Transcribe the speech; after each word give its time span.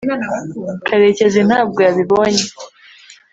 karekezi 0.85 1.41
ntabwo 1.49 1.79
yabibonye 1.87 2.43